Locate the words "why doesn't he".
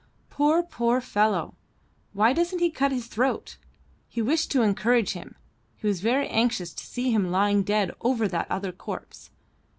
2.13-2.71